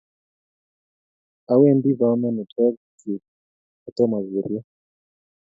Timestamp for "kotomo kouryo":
3.81-4.61